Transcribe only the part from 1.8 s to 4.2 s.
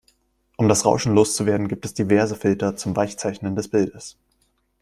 es diverse Filter zum Weichzeichnen des Bildes.